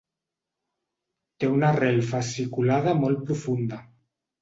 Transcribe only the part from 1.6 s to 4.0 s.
rel fasciculada molt profunda.